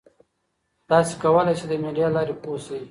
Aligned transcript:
تاسي 0.89 1.13
کولای 1.23 1.55
شئ 1.59 1.67
د 1.69 1.73
میډیا 1.83 2.07
له 2.09 2.13
لارې 2.15 2.33
پوهه 2.41 2.59
شئ. 2.65 2.79